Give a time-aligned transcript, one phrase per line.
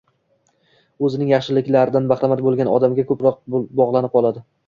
[1.09, 3.39] o‘zining yaxshiligidan bahramand bo‘lgan odamga ko‘proq
[3.83, 4.45] bog‘lanib qoladi.